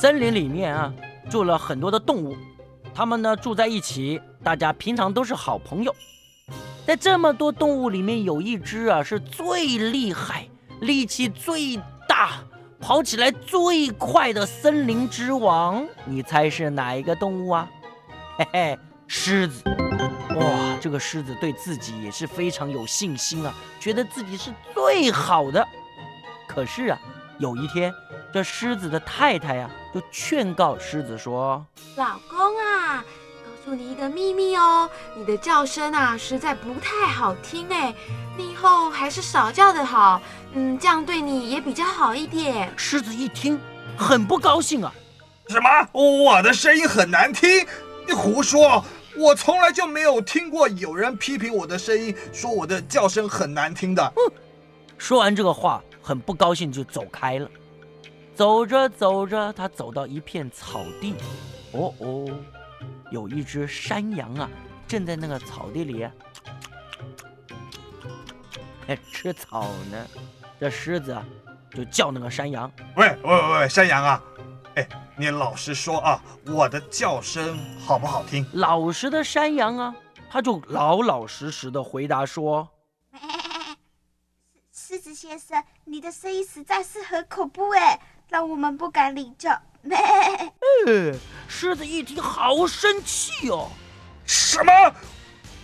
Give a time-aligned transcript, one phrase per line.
[0.00, 0.90] 森林里面啊，
[1.28, 2.34] 住了很多的动物，
[2.94, 5.94] 它们呢住在一起，大家平常都是好朋友。
[6.86, 10.48] 在这么多动物里面，有一只啊是最厉害、
[10.80, 11.76] 力气最
[12.08, 12.30] 大、
[12.80, 15.86] 跑起来最快的森林之王。
[16.06, 17.68] 你猜是哪一个动物啊？
[18.38, 19.62] 嘿嘿，狮子。
[20.34, 25.62] 哇，这个狮子对自己也是非常有信心啊，觉得自己是最好的。
[26.48, 26.98] 可是啊，
[27.38, 27.92] 有一天，
[28.32, 31.64] 这狮子的太太呀，就劝告狮子说
[31.96, 33.04] ：“老公啊，
[33.44, 37.92] 告诉你一个秘密哦，你的叫声啊，实在不太好听哎，
[38.36, 40.22] 你以后还是少叫的好，
[40.52, 43.58] 嗯，这样对你也比较好一点。”狮子一听，
[43.96, 44.94] 很不高兴啊
[45.48, 45.88] ，“什么？
[45.92, 47.66] 我的声音很难听？
[48.06, 48.84] 你胡说！”
[49.18, 54.12] 我从来就没有听过有人批评我的声音，说我的叫声很难听的。
[54.96, 57.50] 说完这个话，很不高兴就走开了。
[58.40, 61.14] 走着走着，他走到一片草地，
[61.72, 62.26] 哦哦，
[63.10, 64.48] 有一只山羊啊，
[64.88, 66.08] 正在那个草地里
[69.12, 70.06] 吃草呢。
[70.58, 71.22] 这狮子啊，
[71.70, 74.24] 就叫那个山羊：“喂喂喂，山羊啊！”
[74.74, 74.88] 哎，
[75.18, 78.48] 你老实说啊，我的叫声好不好听？
[78.54, 79.94] 老实的山羊啊，
[80.30, 82.66] 他就老老实实的回答说
[84.72, 88.00] ：“狮子先生，你的声音实在是很恐怖哎，
[88.30, 89.50] 让我们不敢领教。
[89.90, 91.12] ”哎，
[91.48, 93.68] 狮子一听好生气哦，
[94.24, 94.72] 什么？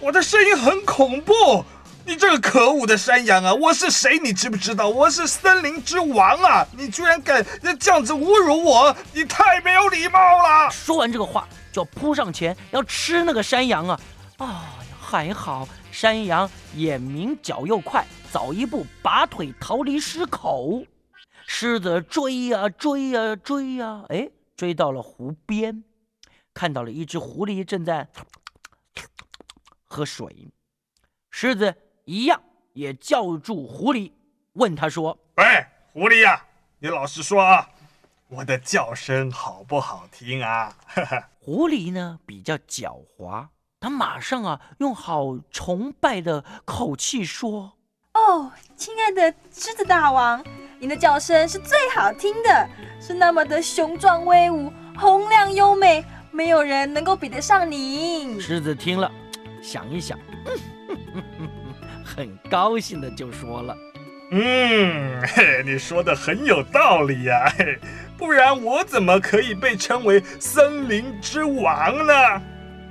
[0.00, 1.64] 我的声音很恐怖？
[2.04, 3.52] 你这个可恶的山羊啊！
[3.52, 4.18] 我是谁？
[4.18, 4.88] 你知不知道？
[4.88, 6.66] 我是森林之王啊！
[6.76, 7.44] 你居然敢
[7.78, 8.94] 这样子侮辱我！
[9.12, 10.70] 你太没有礼貌了！
[10.70, 14.00] 说完这个话，就扑上前要吃那个山羊啊！
[14.38, 14.64] 啊，
[15.00, 20.82] 还好山羊眼明脚又快，早一步拔腿逃离狮口。
[21.46, 25.84] 狮子追呀追呀追呀，哎，追到了湖边，
[26.52, 28.08] 看到了一只狐狸正在
[29.86, 30.50] 喝水。
[31.30, 31.74] 狮子。
[32.08, 32.40] 一样
[32.72, 34.12] 也叫住狐狸，
[34.52, 36.40] 问他说：“喂，狐狸呀，
[36.78, 37.68] 你老实说啊，
[38.28, 40.72] 我的叫声好不好听啊？”
[41.42, 43.48] 狐狸呢比较狡猾，
[43.80, 47.76] 他马上啊用好崇拜的口气说
[48.14, 50.44] ：“哦，亲爱的狮子大王，
[50.78, 52.68] 你的叫声是最好听的，
[53.00, 59.10] 是那么的雄壮威武、洪亮优美，没有人能够比得上您。”狮子听了，
[59.62, 60.18] 想一想。
[62.04, 63.76] 很高兴的就说了
[64.32, 67.78] ：“嗯，嘿，你说的很有道理呀，嘿，
[68.16, 72.12] 不然我怎么可以被称为森林之王呢？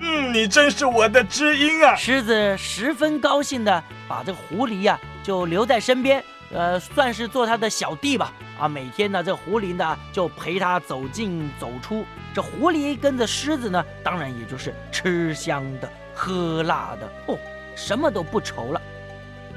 [0.00, 6.22] 嗯，你真是我的知音啊！”狮子十分高兴的把这个狐狸呀就留在身边，
[6.52, 8.32] 呃，算是做他的小弟吧。
[8.58, 12.04] 啊，每天呢，这狐狸呢就陪他走进走出。
[12.32, 17.38] 这狐狸跟着狮子呢，当然也就是吃香的喝辣的哦，
[17.74, 18.80] 什么都不愁了。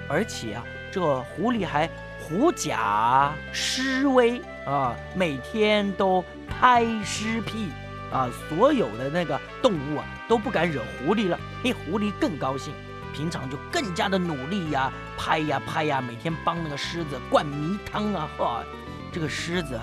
[0.09, 1.87] 而且啊，这狐狸还
[2.19, 7.69] 狐假狮威啊，每天都拍狮屁
[8.11, 11.39] 啊，所有的那个动物啊都不敢惹狐狸了。
[11.63, 12.73] 嘿，狐狸更高兴，
[13.17, 18.29] 平常就更加的努力呀，拍呀拍呀，每天帮那个狮子灌迷汤啊。
[18.37, 18.63] 哈，
[19.11, 19.79] 这个狮子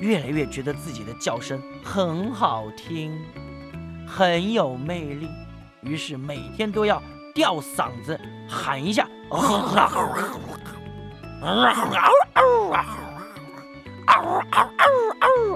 [0.00, 3.20] 越来越觉得自己的叫声很好听，
[4.06, 5.28] 很有魅力，
[5.80, 7.02] 于是每天都要
[7.34, 8.16] 吊嗓子
[8.48, 9.08] 喊一下。
[9.30, 10.14] 嗷嗷嗷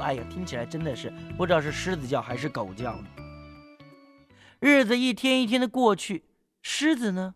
[0.00, 3.04] 哎呀，听起来真的是不知道是狮子叫还是狗叫呢。
[4.58, 6.24] 日子一天一天的过去，
[6.62, 7.34] 狮子呢，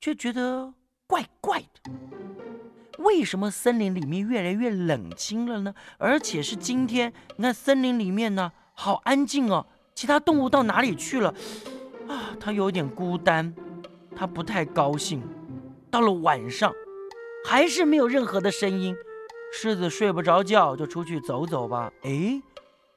[0.00, 0.74] 却觉得
[1.06, 1.92] 怪怪的。
[2.98, 5.74] 为什么森林里面越来越冷清了呢？
[5.98, 11.34] 而且是今天，你看森林里面呢，好安静哦，其他动物到哪里去了？
[12.08, 13.54] 啊，他有点孤单，
[14.14, 15.22] 他不太高兴。
[15.90, 16.72] 到了晚上，
[17.44, 18.94] 还是没有任何的声音。
[19.52, 21.92] 狮子睡不着觉，就出去走走吧。
[22.02, 22.40] 哎，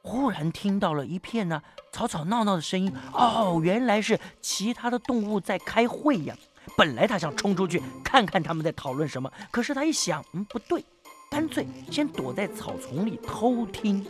[0.06, 1.60] 忽然听到了一片呢
[1.92, 2.94] 吵吵闹闹的声音。
[3.12, 6.36] 哦，原来是其他的动物在开会呀。
[6.78, 10.84] 本来他想冲出去看看他们在讨论什么，可是他一想，嗯，不对，
[11.32, 14.06] 干脆先躲在草丛里偷听。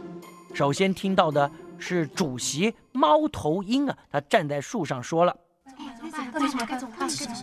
[0.53, 1.50] 首先听到的
[1.80, 5.36] 是主席猫头鹰啊，他站在树上说了。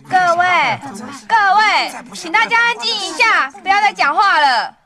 [0.09, 0.79] 各位，
[1.27, 4.82] 各位，请大家安静一下，不要再讲话了。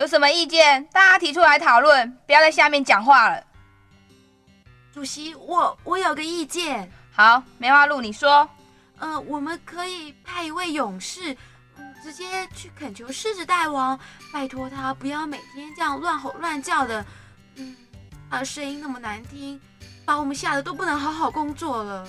[0.00, 3.44] 有什么意见，大家提出来讨论，不要在下面讲话了。
[4.94, 6.90] 主席，我我有个意见。
[7.12, 8.48] 好，梅花鹿，你说。
[8.98, 11.36] 呃，我们可以派一位勇士，
[11.76, 13.98] 嗯直接去恳求狮子大王，
[14.32, 17.04] 拜托他不要每天这样乱吼乱叫的。
[17.56, 17.76] 嗯，
[18.30, 19.60] 啊，声音那么难听，
[20.06, 22.08] 把我们吓得都不能好好工作了。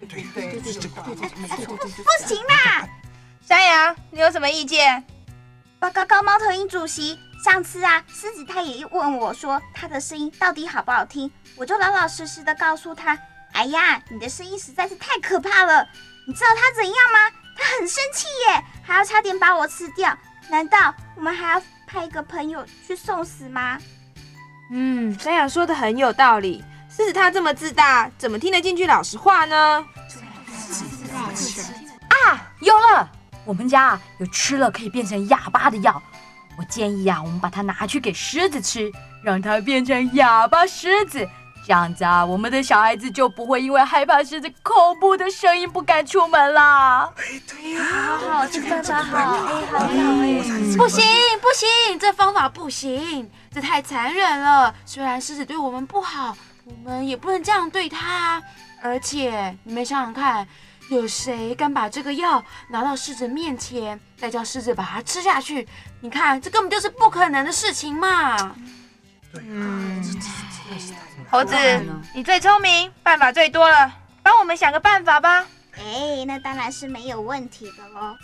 [0.00, 2.88] 对对对对对不行啦！
[3.42, 5.04] 山羊，你有什么意见？
[5.78, 13.16] 报告高猫头鹰主席，上次啊，狮子他也问我说他的声音到底好不好听，我就老老实实的告诉他，
[13.52, 15.86] 哎呀，你的声音实在是太可怕了。
[16.26, 17.30] 你知道他怎样吗？
[17.56, 20.16] 他很生气耶，还要差点把我吃掉。
[20.48, 23.78] 难道我们还要派一个朋友去送死吗？
[24.72, 26.64] 嗯，山羊说的很有道理。
[26.88, 29.84] 狮子他这么自大，怎么听得进去老实话呢？
[32.08, 33.10] 啊，有了！
[33.46, 36.02] 我们家啊有吃了可以变成哑巴的药，
[36.58, 41.26] 我建议啊，我们把它拿去给狮子吃，让它变成哑巴狮子。
[41.64, 47.12] 这样子啊，我们的小孩子就不会因为害怕狮子恐怖的声音不敢出门啦。
[47.16, 49.34] 哎，对呀，好好，这个办法好，
[49.74, 50.76] 哎，好。
[50.76, 51.04] 不行
[51.40, 54.72] 不行，这方法不行，这太残忍了。
[54.84, 58.40] 虽然狮子对我们不好，我们也不能这样对它。
[58.80, 60.46] 而且你们想想看，
[60.88, 65.66] 有谁敢把这个药拿到狮子面前，再叫狮子把它吃下去？
[66.00, 68.54] 你看，这根本就是不可能的事情嘛。
[69.34, 70.02] 嗯，
[71.30, 71.54] 猴子，
[72.14, 73.92] 你最聪明，办法最多了，
[74.22, 75.44] 帮我们想个办法吧。
[75.76, 78.16] 哎，那当然是没有问题的喽。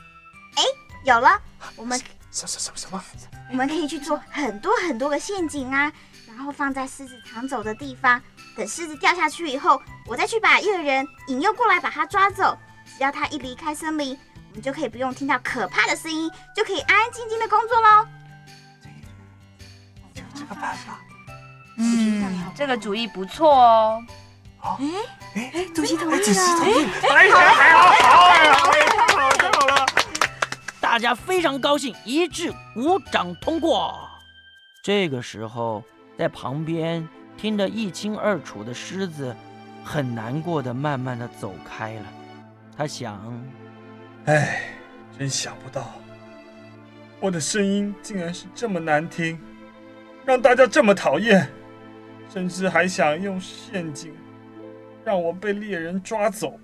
[0.55, 0.63] 哎，
[1.05, 1.39] 有了，
[1.77, 1.99] 我们
[2.31, 3.03] 什什什么什么？
[3.51, 5.93] 我们可以去做很多很多个陷阱啊，
[6.29, 8.23] 然后放在狮子常走的地方。
[8.57, 12.57] 等狮子掉下去以后，我再去把猎人引诱过来，把它抓走。
[12.97, 14.19] 只要它一离开森林，
[14.51, 18.07] 我们就可以不用听到可怕的声音，就可以安安静静的工作喽。
[20.35, 21.01] 这个办法，
[21.79, 24.05] 嗯，这个主意不错哦。
[25.35, 26.21] 哎哎，主席同意了。
[27.09, 29.87] 哎，还还好，好，哎呀，哎太好了，太好了。
[30.81, 34.09] 大家非常高兴，一致鼓掌通过。
[34.83, 35.83] 这个时候，
[36.19, 37.09] 在旁边
[37.43, 39.35] 听得一清二楚的狮子，
[39.83, 42.07] 很难过的慢慢的走开了。
[42.77, 43.21] 他想，
[44.27, 44.61] 哎，
[45.19, 45.91] 真想不到，
[47.19, 49.37] 我的声音竟然是这么难听，
[50.25, 51.49] 让大家这么讨厌，
[52.33, 54.15] 甚至还想用陷阱
[55.05, 56.61] 让我被猎人抓走。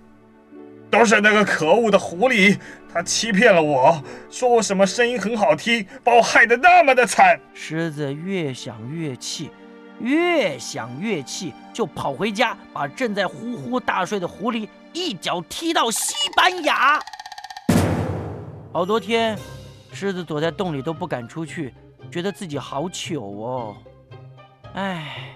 [0.89, 2.57] 都是那个可恶的狐狸，
[2.95, 4.01] 他欺骗了我，
[4.31, 7.41] 说我什么声音很好听，把我害得那么的惨。
[7.53, 9.51] 狮子越想越气，
[10.01, 17.01] 越想越气，就跑回家，把正在呼呼大睡的狐狸一脚踢到西班牙。
[18.73, 19.37] 好多天，
[19.93, 21.75] 狮子躲在洞里都不敢出去，
[22.11, 23.77] 觉得自己好糗哦。
[24.75, 25.35] 唉，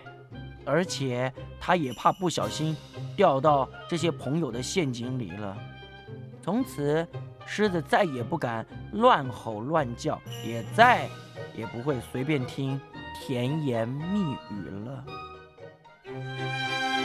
[0.64, 2.76] 而且他也怕不小心
[3.16, 5.56] 掉到这些朋友的陷阱里了。
[6.42, 7.06] 从此，
[7.46, 11.08] 狮子再也不敢乱吼乱叫，也再
[11.56, 12.80] 也不会随便听
[13.14, 15.04] 甜言蜜语了。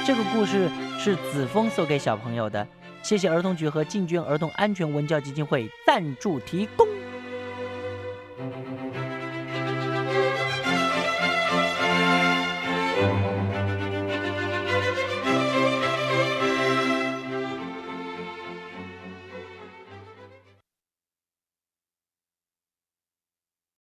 [0.05, 2.67] 这个故事是子枫送给小朋友的，
[3.03, 6.87] 谢谢儿童局和进军儿童安全文教基金会赞助提供。